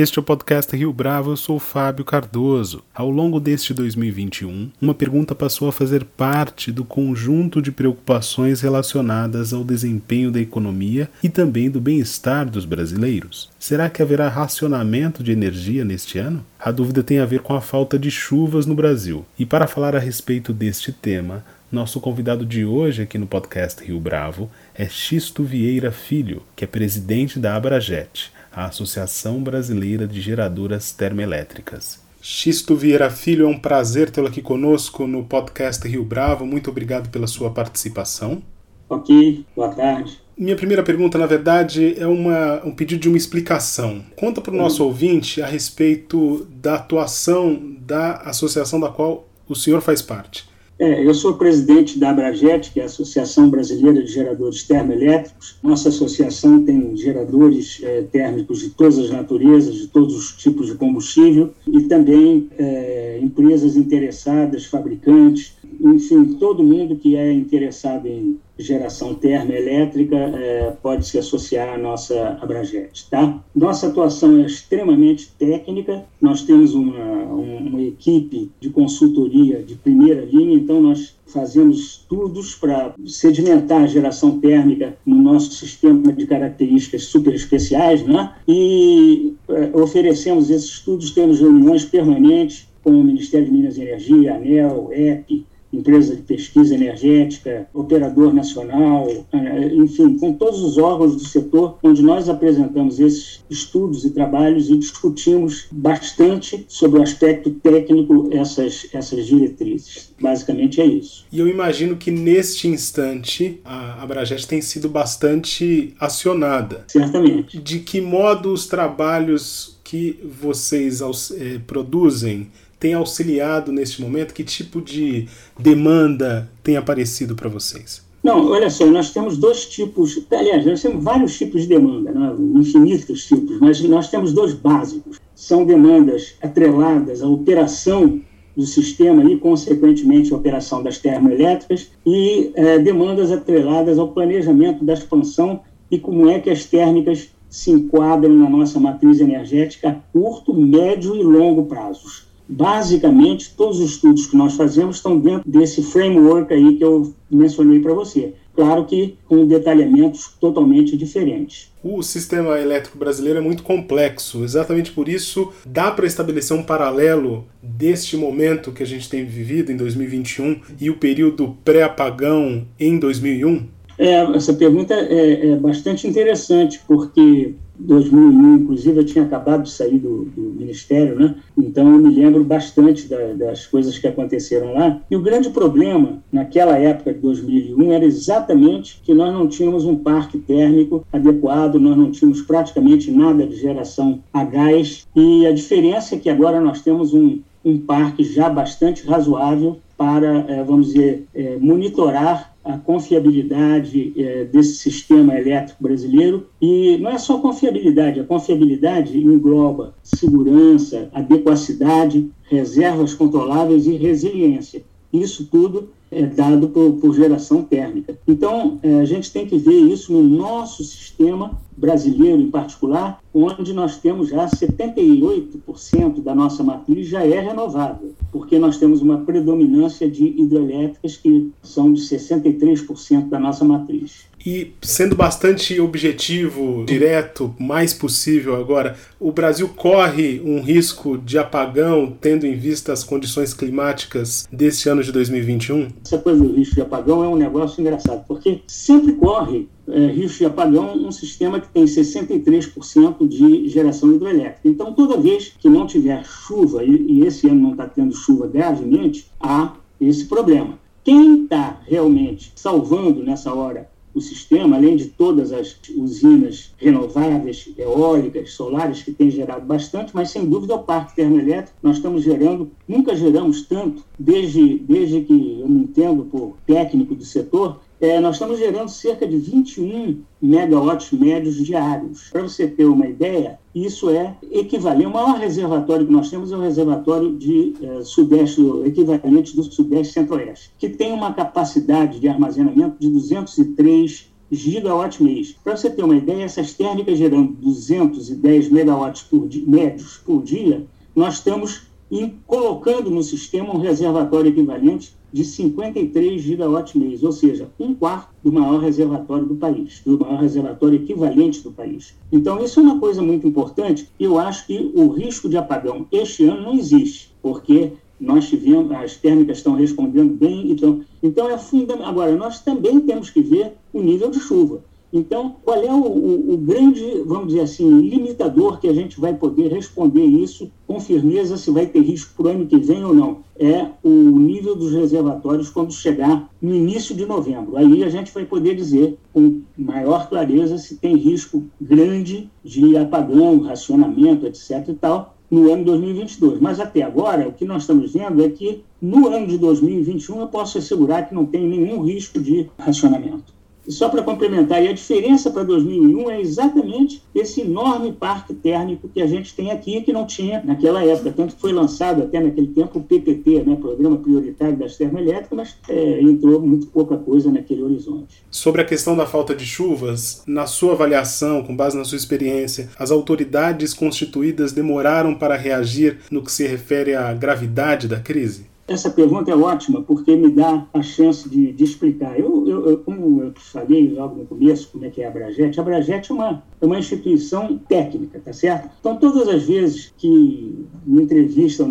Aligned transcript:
Este 0.00 0.16
é 0.16 0.20
o 0.20 0.24
podcast 0.24 0.76
Rio 0.76 0.92
Bravo, 0.92 1.32
eu 1.32 1.36
sou 1.36 1.58
Fábio 1.58 2.04
Cardoso. 2.04 2.84
Ao 2.94 3.10
longo 3.10 3.40
deste 3.40 3.74
2021, 3.74 4.70
uma 4.80 4.94
pergunta 4.94 5.34
passou 5.34 5.66
a 5.66 5.72
fazer 5.72 6.04
parte 6.04 6.70
do 6.70 6.84
conjunto 6.84 7.60
de 7.60 7.72
preocupações 7.72 8.60
relacionadas 8.60 9.52
ao 9.52 9.64
desempenho 9.64 10.30
da 10.30 10.38
economia 10.38 11.10
e 11.20 11.28
também 11.28 11.68
do 11.68 11.80
bem-estar 11.80 12.48
dos 12.48 12.64
brasileiros. 12.64 13.50
Será 13.58 13.90
que 13.90 14.00
haverá 14.00 14.28
racionamento 14.28 15.20
de 15.20 15.32
energia 15.32 15.84
neste 15.84 16.16
ano? 16.16 16.46
A 16.60 16.70
dúvida 16.70 17.02
tem 17.02 17.18
a 17.18 17.26
ver 17.26 17.40
com 17.40 17.54
a 17.54 17.60
falta 17.60 17.98
de 17.98 18.08
chuvas 18.08 18.66
no 18.66 18.76
Brasil. 18.76 19.26
E 19.36 19.44
para 19.44 19.66
falar 19.66 19.96
a 19.96 19.98
respeito 19.98 20.52
deste 20.52 20.92
tema, 20.92 21.44
nosso 21.72 22.00
convidado 22.00 22.46
de 22.46 22.64
hoje 22.64 23.02
aqui 23.02 23.18
no 23.18 23.26
podcast 23.26 23.84
Rio 23.84 23.98
Bravo 23.98 24.48
é 24.76 24.88
Xisto 24.88 25.42
Vieira 25.42 25.90
Filho, 25.90 26.44
que 26.54 26.62
é 26.62 26.68
presidente 26.68 27.40
da 27.40 27.56
Abrajet, 27.56 28.30
a 28.52 28.66
Associação 28.66 29.42
Brasileira 29.42 30.06
de 30.06 30.20
Geradoras 30.20 30.92
Termoelétricas. 30.92 32.00
Xisto 32.20 32.74
Vieira 32.76 33.10
Filho, 33.10 33.46
é 33.46 33.48
um 33.48 33.58
prazer 33.58 34.10
tê-lo 34.10 34.26
aqui 34.26 34.42
conosco 34.42 35.06
no 35.06 35.24
podcast 35.24 35.86
Rio 35.86 36.04
Bravo. 36.04 36.44
Muito 36.44 36.70
obrigado 36.70 37.08
pela 37.10 37.26
sua 37.26 37.50
participação. 37.50 38.42
Ok, 38.88 39.44
boa 39.54 39.68
tarde. 39.68 40.18
Minha 40.36 40.56
primeira 40.56 40.82
pergunta, 40.82 41.18
na 41.18 41.26
verdade, 41.26 41.94
é 41.98 42.06
uma, 42.06 42.64
um 42.64 42.72
pedido 42.72 43.02
de 43.02 43.08
uma 43.08 43.16
explicação. 43.16 44.04
Conta 44.16 44.40
para 44.40 44.54
o 44.54 44.56
nosso 44.56 44.84
ouvinte 44.84 45.42
a 45.42 45.46
respeito 45.46 46.46
da 46.60 46.74
atuação 46.74 47.76
da 47.80 48.18
associação 48.18 48.78
da 48.78 48.88
qual 48.88 49.28
o 49.48 49.54
senhor 49.54 49.80
faz 49.80 50.00
parte. 50.00 50.48
É, 50.78 51.04
eu 51.04 51.12
sou 51.12 51.34
presidente 51.34 51.98
da 51.98 52.10
Abrajet, 52.10 52.70
que 52.70 52.78
é 52.78 52.84
a 52.84 52.86
Associação 52.86 53.50
Brasileira 53.50 54.00
de 54.00 54.12
Geradores 54.12 54.62
Termoelétricos. 54.62 55.56
Nossa 55.60 55.88
associação 55.88 56.64
tem 56.64 56.96
geradores 56.96 57.80
é, 57.82 58.02
térmicos 58.02 58.60
de 58.60 58.70
todas 58.70 58.96
as 58.96 59.10
naturezas, 59.10 59.74
de 59.74 59.88
todos 59.88 60.14
os 60.14 60.36
tipos 60.36 60.68
de 60.68 60.74
combustível, 60.74 61.52
e 61.66 61.82
também 61.82 62.48
é, 62.56 63.18
empresas 63.20 63.76
interessadas, 63.76 64.66
fabricantes, 64.66 65.57
enfim, 65.80 66.24
todo 66.34 66.62
mundo 66.62 66.96
que 66.96 67.16
é 67.16 67.32
interessado 67.32 68.06
em 68.06 68.38
geração 68.58 69.14
termoelétrica 69.14 70.16
é, 70.16 70.72
pode 70.82 71.06
se 71.06 71.18
associar 71.18 71.74
à 71.74 71.78
nossa 71.78 72.38
Abrajet, 72.40 73.08
tá? 73.08 73.42
Nossa 73.54 73.86
atuação 73.86 74.38
é 74.38 74.46
extremamente 74.46 75.30
técnica, 75.38 76.04
nós 76.20 76.42
temos 76.42 76.74
uma, 76.74 77.24
uma 77.24 77.80
equipe 77.82 78.50
de 78.60 78.70
consultoria 78.70 79.62
de 79.62 79.76
primeira 79.76 80.24
linha, 80.24 80.56
então 80.56 80.80
nós 80.82 81.16
fazemos 81.26 81.78
estudos 81.78 82.54
para 82.54 82.94
sedimentar 83.06 83.82
a 83.82 83.86
geração 83.86 84.40
térmica 84.40 84.96
no 85.06 85.16
nosso 85.16 85.52
sistema 85.52 86.12
de 86.12 86.26
características 86.26 87.04
super 87.04 87.34
especiais, 87.34 88.04
né? 88.04 88.34
E 88.48 89.34
é, 89.48 89.70
oferecemos 89.76 90.50
esses 90.50 90.70
estudos, 90.70 91.12
temos 91.12 91.38
reuniões 91.40 91.84
permanentes 91.84 92.66
com 92.82 92.90
o 92.90 93.04
Ministério 93.04 93.46
de 93.46 93.52
Minas 93.52 93.76
e 93.76 93.82
Energia, 93.82 94.34
ANEL, 94.34 94.88
EP, 94.92 95.44
empresa 95.72 96.16
de 96.16 96.22
pesquisa 96.22 96.74
energética, 96.74 97.68
operador 97.74 98.32
nacional, 98.32 99.06
eh, 99.32 99.74
enfim, 99.74 100.18
com 100.18 100.32
todos 100.32 100.60
os 100.62 100.78
órgãos 100.78 101.14
do 101.14 101.26
setor, 101.26 101.78
onde 101.82 102.02
nós 102.02 102.28
apresentamos 102.28 102.98
esses 102.98 103.44
estudos 103.50 104.04
e 104.04 104.10
trabalhos 104.10 104.70
e 104.70 104.76
discutimos 104.76 105.66
bastante 105.70 106.64
sobre 106.68 107.00
o 107.00 107.02
aspecto 107.02 107.50
técnico 107.50 108.28
essas, 108.32 108.88
essas 108.92 109.26
diretrizes. 109.26 110.12
Basicamente 110.20 110.80
é 110.80 110.86
isso. 110.86 111.26
E 111.30 111.38
eu 111.38 111.46
imagino 111.46 111.96
que 111.96 112.10
neste 112.10 112.68
instante 112.68 113.60
a 113.64 114.02
Abrajet 114.02 114.46
tem 114.46 114.60
sido 114.60 114.88
bastante 114.88 115.94
acionada. 116.00 116.84
Certamente. 116.88 117.58
De 117.58 117.80
que 117.80 118.00
modo 118.00 118.52
os 118.52 118.66
trabalhos 118.66 119.78
que 119.84 120.18
vocês 120.22 121.00
eh, 121.00 121.60
produzem 121.66 122.48
tem 122.78 122.94
auxiliado 122.94 123.72
neste 123.72 124.00
momento? 124.00 124.34
Que 124.34 124.44
tipo 124.44 124.80
de 124.80 125.26
demanda 125.58 126.50
tem 126.62 126.76
aparecido 126.76 127.34
para 127.34 127.48
vocês? 127.48 128.06
Não, 128.22 128.50
olha 128.50 128.68
só, 128.68 128.84
nós 128.86 129.12
temos 129.12 129.38
dois 129.38 129.66
tipos, 129.66 130.20
aliás, 130.30 130.66
nós 130.66 130.82
temos 130.82 131.02
vários 131.02 131.38
tipos 131.38 131.62
de 131.62 131.68
demanda, 131.68 132.10
né? 132.10 132.34
infinitos 132.56 133.26
tipos, 133.26 133.60
mas 133.60 133.80
nós 133.82 134.10
temos 134.10 134.32
dois 134.32 134.54
básicos. 134.54 135.20
São 135.34 135.64
demandas 135.64 136.34
atreladas 136.42 137.22
à 137.22 137.28
operação 137.28 138.20
do 138.56 138.66
sistema 138.66 139.24
e, 139.30 139.38
consequentemente, 139.38 140.32
à 140.32 140.36
operação 140.36 140.82
das 140.82 140.98
termoelétricas, 140.98 141.90
e 142.04 142.50
é, 142.56 142.78
demandas 142.78 143.30
atreladas 143.30 143.98
ao 143.98 144.08
planejamento 144.08 144.84
da 144.84 144.94
expansão 144.94 145.60
e 145.88 145.98
como 145.98 146.28
é 146.28 146.40
que 146.40 146.50
as 146.50 146.64
térmicas 146.64 147.30
se 147.48 147.70
enquadram 147.70 148.34
na 148.34 148.50
nossa 148.50 148.80
matriz 148.80 149.20
energética 149.20 149.88
a 149.88 149.92
curto, 150.12 150.52
médio 150.52 151.14
e 151.16 151.22
longo 151.22 151.64
prazos 151.64 152.27
basicamente, 152.48 153.54
todos 153.56 153.78
os 153.80 153.90
estudos 153.90 154.26
que 154.26 154.36
nós 154.36 154.54
fazemos 154.54 154.96
estão 154.96 155.18
dentro 155.18 155.48
desse 155.48 155.82
framework 155.82 156.52
aí 156.52 156.76
que 156.76 156.84
eu 156.84 157.12
mencionei 157.30 157.80
para 157.80 157.92
você. 157.92 158.32
Claro 158.54 158.86
que 158.86 159.16
com 159.28 159.46
detalhamentos 159.46 160.32
totalmente 160.40 160.96
diferentes. 160.96 161.70
O 161.84 162.02
sistema 162.02 162.58
elétrico 162.58 162.98
brasileiro 162.98 163.38
é 163.38 163.42
muito 163.42 163.62
complexo, 163.62 164.42
exatamente 164.42 164.90
por 164.90 165.08
isso 165.08 165.52
dá 165.64 165.92
para 165.92 166.06
estabelecer 166.06 166.56
um 166.56 166.64
paralelo 166.64 167.44
deste 167.62 168.16
momento 168.16 168.72
que 168.72 168.82
a 168.82 168.86
gente 168.86 169.08
tem 169.08 169.24
vivido 169.24 169.70
em 169.70 169.76
2021 169.76 170.60
e 170.80 170.90
o 170.90 170.96
período 170.96 171.56
pré-apagão 171.64 172.66
em 172.80 172.98
2001? 172.98 173.68
É, 173.96 174.14
essa 174.36 174.52
pergunta 174.52 174.92
é, 174.92 175.50
é 175.50 175.56
bastante 175.56 176.08
interessante, 176.08 176.80
porque 176.86 177.54
2001, 177.78 178.56
inclusive, 178.56 178.98
eu 178.98 179.04
tinha 179.04 179.24
acabado 179.24 179.62
de 179.62 179.70
sair 179.70 179.98
do, 179.98 180.24
do 180.24 180.42
Ministério, 180.58 181.18
né? 181.18 181.34
então 181.56 181.92
eu 181.92 181.98
me 181.98 182.14
lembro 182.14 182.42
bastante 182.44 183.06
da, 183.08 183.32
das 183.34 183.66
coisas 183.66 183.98
que 183.98 184.06
aconteceram 184.06 184.74
lá. 184.74 185.00
E 185.10 185.16
o 185.16 185.22
grande 185.22 185.50
problema, 185.50 186.22
naquela 186.32 186.76
época 186.76 187.12
de 187.12 187.20
2001, 187.20 187.92
era 187.92 188.04
exatamente 188.04 189.00
que 189.04 189.14
nós 189.14 189.32
não 189.32 189.48
tínhamos 189.48 189.84
um 189.84 189.96
parque 189.96 190.38
térmico 190.38 191.04
adequado, 191.12 191.76
nós 191.76 191.96
não 191.96 192.10
tínhamos 192.10 192.42
praticamente 192.42 193.10
nada 193.10 193.46
de 193.46 193.56
geração 193.56 194.20
a 194.32 194.44
gás, 194.44 195.06
e 195.14 195.46
a 195.46 195.52
diferença 195.52 196.14
é 196.14 196.18
que 196.18 196.30
agora 196.30 196.60
nós 196.60 196.80
temos 196.82 197.14
um, 197.14 197.40
um 197.64 197.78
parque 197.78 198.24
já 198.24 198.48
bastante 198.48 199.06
razoável 199.06 199.78
para, 199.96 200.44
é, 200.48 200.62
vamos 200.62 200.88
dizer, 200.88 201.26
é, 201.34 201.56
monitorar 201.60 202.54
a 202.64 202.76
confiabilidade 202.76 204.12
é, 204.16 204.44
desse 204.44 204.74
sistema 204.76 205.38
elétrico 205.38 205.82
brasileiro. 205.82 206.48
E 206.60 206.98
não 206.98 207.10
é 207.10 207.18
só 207.18 207.38
confiabilidade, 207.38 208.20
a 208.20 208.24
confiabilidade 208.24 209.18
engloba 209.18 209.94
segurança, 210.02 211.08
adequacidade, 211.12 212.30
reservas 212.44 213.14
controláveis 213.14 213.86
e 213.86 213.96
resiliência. 213.96 214.82
Isso 215.12 215.46
tudo 215.46 215.90
é 216.10 216.26
dado 216.26 216.68
por, 216.68 216.92
por 216.94 217.14
geração 217.14 217.62
térmica. 217.62 218.18
Então, 218.26 218.78
é, 218.82 219.00
a 219.00 219.04
gente 219.04 219.30
tem 219.32 219.46
que 219.46 219.58
ver 219.58 219.80
isso 219.80 220.12
no 220.12 220.22
nosso 220.22 220.82
sistema 220.84 221.58
brasileiro 221.76 222.40
em 222.40 222.50
particular, 222.50 223.20
onde 223.32 223.72
nós 223.72 223.98
temos 223.98 224.28
já 224.28 224.46
78% 224.46 226.20
da 226.22 226.34
nossa 226.34 226.62
matriz 226.62 227.06
já 227.06 227.24
é 227.24 227.38
renovável, 227.38 228.12
porque 228.32 228.58
nós 228.58 228.78
temos 228.78 229.00
uma 229.00 229.18
predominância 229.18 230.10
de 230.10 230.26
hidrelétricas 230.26 231.16
que 231.16 231.50
são 231.62 231.92
de 231.92 232.00
63% 232.00 233.28
da 233.28 233.38
nossa 233.38 233.64
matriz. 233.64 234.26
E 234.50 234.72
sendo 234.80 235.14
bastante 235.14 235.78
objetivo, 235.78 236.82
direto, 236.86 237.54
mais 237.60 237.92
possível 237.92 238.56
agora, 238.56 238.96
o 239.20 239.30
Brasil 239.30 239.68
corre 239.68 240.40
um 240.42 240.62
risco 240.62 241.18
de 241.18 241.36
apagão, 241.36 242.16
tendo 242.18 242.46
em 242.46 242.56
vista 242.56 242.90
as 242.90 243.04
condições 243.04 243.52
climáticas 243.52 244.48
deste 244.50 244.88
ano 244.88 245.02
de 245.02 245.12
2021? 245.12 245.88
Essa 246.02 246.16
coisa 246.16 246.42
do 246.42 246.54
risco 246.54 246.76
de 246.76 246.80
apagão 246.80 247.22
é 247.22 247.28
um 247.28 247.36
negócio 247.36 247.78
engraçado, 247.78 248.24
porque 248.26 248.62
sempre 248.66 249.12
corre 249.16 249.68
é, 249.86 250.06
risco 250.06 250.38
de 250.38 250.46
apagão 250.46 250.96
um 250.96 251.12
sistema 251.12 251.60
que 251.60 251.68
tem 251.68 251.84
63% 251.84 253.28
de 253.28 253.68
geração 253.68 254.14
hidrelétrica. 254.14 254.66
Então, 254.66 254.94
toda 254.94 255.18
vez 255.18 255.52
que 255.58 255.68
não 255.68 255.86
tiver 255.86 256.24
chuva, 256.24 256.82
e, 256.82 256.88
e 256.88 257.26
esse 257.26 257.46
ano 257.46 257.60
não 257.60 257.72
está 257.72 257.86
tendo 257.86 258.16
chuva 258.16 258.46
gravemente, 258.46 259.30
há 259.38 259.74
esse 260.00 260.24
problema. 260.24 260.78
Quem 261.04 261.44
está 261.44 261.80
realmente 261.86 262.50
salvando 262.56 263.22
nessa 263.22 263.52
hora 263.52 263.90
o 264.18 264.20
sistema, 264.20 264.76
além 264.76 264.96
de 264.96 265.06
todas 265.06 265.52
as 265.52 265.78
usinas 265.96 266.74
renováveis, 266.76 267.72
eólicas, 267.78 268.52
solares, 268.52 269.02
que 269.02 269.12
têm 269.12 269.30
gerado 269.30 269.64
bastante, 269.64 270.14
mas 270.14 270.30
sem 270.30 270.44
dúvida 270.44 270.74
o 270.74 270.82
parque 270.82 271.16
termoelétrico, 271.16 271.78
nós 271.82 271.96
estamos 271.96 272.22
gerando, 272.22 272.70
nunca 272.86 273.16
geramos 273.16 273.62
tanto, 273.62 274.04
desde, 274.18 274.78
desde 274.80 275.22
que 275.22 275.60
eu 275.60 275.68
me 275.68 275.80
entendo 275.80 276.24
por 276.24 276.56
técnico 276.66 277.14
do 277.14 277.24
setor, 277.24 277.80
é, 278.00 278.20
nós 278.20 278.36
estamos 278.36 278.58
gerando 278.58 278.88
cerca 278.88 279.26
de 279.26 279.36
21 279.36 280.22
megawatts 280.40 281.10
médios 281.18 281.56
diários. 281.56 282.28
Para 282.30 282.42
você 282.42 282.68
ter 282.68 282.84
uma 282.84 283.06
ideia, 283.06 283.58
isso 283.74 284.08
é 284.10 284.36
equivalente. 284.52 285.06
O 285.06 285.10
maior 285.10 285.36
reservatório 285.38 286.06
que 286.06 286.12
nós 286.12 286.30
temos 286.30 286.52
é 286.52 286.56
o 286.56 286.60
reservatório 286.60 287.36
de 287.36 287.74
é, 287.82 288.04
Sudeste, 288.04 288.60
equivalente 288.84 289.56
do 289.56 289.64
Sudeste 289.64 290.14
Centro-Oeste, 290.14 290.70
que 290.78 290.88
tem 290.88 291.12
uma 291.12 291.32
capacidade 291.32 292.20
de 292.20 292.28
armazenamento 292.28 292.96
de 293.00 293.10
203 293.10 294.30
gigawatt 294.50 295.22
mês. 295.22 295.56
Para 295.62 295.76
você 295.76 295.90
ter 295.90 296.04
uma 296.04 296.16
ideia, 296.16 296.44
essas 296.44 296.72
térmicas 296.72 297.18
gerando 297.18 297.52
210 297.54 298.70
megawatts 298.70 299.22
por 299.22 299.48
dia, 299.48 299.64
médios 299.66 300.18
por 300.24 300.42
dia, 300.42 300.86
nós 301.14 301.34
estamos 301.34 301.82
em, 302.10 302.38
colocando 302.46 303.10
no 303.10 303.22
sistema 303.22 303.74
um 303.74 303.80
reservatório 303.80 304.50
equivalente 304.50 305.17
de 305.32 305.44
53 305.44 306.40
gigawatt 306.40 306.96
mês, 306.96 307.22
ou 307.22 307.32
seja, 307.32 307.68
um 307.78 307.94
quarto 307.94 308.30
do 308.42 308.52
maior 308.52 308.80
reservatório 308.80 309.46
do 309.46 309.56
país, 309.56 310.00
do 310.04 310.18
maior 310.18 310.40
reservatório 310.40 310.96
equivalente 310.96 311.62
do 311.62 311.72
país. 311.72 312.14
Então, 312.32 312.62
isso 312.62 312.80
é 312.80 312.82
uma 312.82 312.98
coisa 312.98 313.22
muito 313.22 313.46
importante. 313.46 314.08
Eu 314.18 314.38
acho 314.38 314.66
que 314.66 314.92
o 314.94 315.08
risco 315.08 315.48
de 315.48 315.56
apagão 315.56 316.06
este 316.10 316.44
ano 316.44 316.62
não 316.62 316.74
existe, 316.74 317.34
porque 317.42 317.92
nós 318.20 318.48
tivemos, 318.48 318.90
as 318.92 319.16
térmicas 319.16 319.58
estão 319.58 319.74
respondendo 319.74 320.34
bem, 320.34 320.70
então, 320.70 321.02
então 321.22 321.48
é 321.48 321.56
fundamental. 321.56 322.08
Agora, 322.08 322.34
nós 322.36 322.60
também 322.60 322.98
temos 323.00 323.30
que 323.30 323.40
ver 323.40 323.74
o 323.92 324.02
nível 324.02 324.30
de 324.30 324.40
chuva. 324.40 324.82
Então, 325.12 325.56
qual 325.64 325.82
é 325.82 325.90
o, 325.90 326.04
o, 326.04 326.54
o, 326.54 326.56
grande, 326.58 327.22
vamos 327.24 327.48
dizer 327.48 327.60
assim, 327.60 328.00
limitador 328.00 328.78
que 328.78 328.88
a 328.88 328.92
gente 328.92 329.18
vai 329.18 329.34
poder 329.34 329.72
responder 329.72 330.24
isso 330.24 330.70
com 330.86 331.00
firmeza 331.00 331.56
se 331.56 331.70
vai 331.70 331.86
ter 331.86 332.00
risco 332.00 332.34
para 332.36 332.46
o 332.46 332.48
ano 332.50 332.66
que 332.66 332.76
vem 332.76 333.02
ou 333.02 333.14
não? 333.14 333.38
É 333.58 333.86
o 334.02 334.10
nível 334.10 334.76
dos 334.76 334.92
reservatórios 334.92 335.70
quando 335.70 335.92
chegar 335.92 336.50
no 336.60 336.74
início 336.74 337.14
de 337.14 337.24
novembro. 337.24 337.76
Aí 337.76 338.04
a 338.04 338.10
gente 338.10 338.32
vai 338.32 338.44
poder 338.44 338.74
dizer 338.74 339.18
com 339.32 339.62
maior 339.76 340.28
clareza 340.28 340.76
se 340.76 340.96
tem 340.96 341.16
risco 341.16 341.64
grande 341.80 342.50
de 342.62 342.96
apagão, 342.96 343.60
racionamento, 343.60 344.46
etc. 344.46 344.88
e 344.88 344.94
tal, 344.94 345.34
no 345.50 345.72
ano 345.72 345.84
2022. 345.84 346.60
Mas 346.60 346.78
até 346.78 347.02
agora, 347.02 347.48
o 347.48 347.52
que 347.52 347.64
nós 347.64 347.82
estamos 347.82 348.12
vendo 348.12 348.44
é 348.44 348.48
que 348.50 348.82
no 349.00 349.26
ano 349.28 349.46
de 349.46 349.56
2021 349.56 350.40
eu 350.40 350.48
posso 350.48 350.76
assegurar 350.76 351.28
que 351.28 351.34
não 351.34 351.46
tem 351.46 351.66
nenhum 351.66 352.02
risco 352.02 352.38
de 352.38 352.68
racionamento. 352.78 353.57
E 353.88 353.92
só 353.92 354.10
para 354.10 354.22
complementar, 354.22 354.82
a 354.82 354.92
diferença 354.92 355.50
para 355.50 355.62
2001 355.62 356.30
é 356.30 356.38
exatamente 356.42 357.22
esse 357.34 357.62
enorme 357.62 358.12
parque 358.12 358.52
térmico 358.52 359.08
que 359.08 359.22
a 359.22 359.26
gente 359.26 359.54
tem 359.54 359.70
aqui, 359.70 360.02
que 360.02 360.12
não 360.12 360.26
tinha 360.26 360.62
naquela 360.62 361.02
época. 361.02 361.32
Tanto 361.34 361.54
que 361.54 361.60
foi 361.62 361.72
lançado 361.72 362.22
até 362.22 362.38
naquele 362.38 362.66
tempo 362.66 362.98
o 362.98 363.02
PPT, 363.02 363.62
né, 363.62 363.78
Programa 363.80 364.18
Prioritário 364.18 364.76
das 364.76 364.98
Termoelétricas, 364.98 365.56
mas 365.56 365.76
é, 365.88 366.20
entrou 366.20 366.60
muito 366.60 366.88
pouca 366.88 367.16
coisa 367.16 367.50
naquele 367.50 367.82
horizonte. 367.82 368.44
Sobre 368.50 368.82
a 368.82 368.84
questão 368.84 369.16
da 369.16 369.24
falta 369.24 369.54
de 369.54 369.64
chuvas, 369.64 370.42
na 370.46 370.66
sua 370.66 370.92
avaliação, 370.92 371.62
com 371.62 371.74
base 371.74 371.96
na 371.96 372.04
sua 372.04 372.16
experiência, 372.16 372.90
as 372.98 373.10
autoridades 373.10 373.94
constituídas 373.94 374.70
demoraram 374.70 375.34
para 375.34 375.56
reagir 375.56 376.18
no 376.30 376.42
que 376.42 376.52
se 376.52 376.66
refere 376.66 377.14
à 377.14 377.32
gravidade 377.32 378.06
da 378.06 378.20
crise? 378.20 378.66
Essa 378.88 379.10
pergunta 379.10 379.50
é 379.50 379.54
ótima 379.54 380.02
porque 380.02 380.34
me 380.34 380.50
dá 380.50 380.86
a 380.94 381.02
chance 381.02 381.46
de, 381.46 381.72
de 381.72 381.84
explicar. 381.84 382.40
Eu, 382.40 382.66
eu, 382.66 382.88
eu, 382.88 382.98
como 382.98 383.42
eu 383.42 383.52
falei 383.54 384.08
logo 384.08 384.36
no 384.36 384.46
começo, 384.46 384.88
como 384.90 385.04
é 385.04 385.10
que 385.10 385.20
é 385.20 385.26
a 385.26 385.28
Abragete, 385.28 385.78
a 385.78 385.82
Abragete 385.82 386.32
é 386.32 386.34
uma, 386.34 386.62
é 386.80 386.86
uma 386.86 386.98
instituição 386.98 387.76
técnica, 387.86 388.40
tá 388.42 388.50
certo? 388.50 388.88
Então, 388.98 389.16
todas 389.16 389.46
as 389.46 389.64
vezes 389.64 390.14
que 390.16 390.86
me 391.04 391.22
entrevistam 391.22 391.90